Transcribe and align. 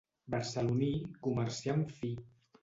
Barceloní, 0.35 0.89
comerciant 1.27 1.85
fi. 2.01 2.11